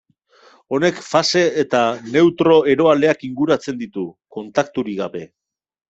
[0.77, 1.83] Honek fase eta
[2.17, 5.29] neutro eroaleak inguratzen ditu, kontakturik gabe.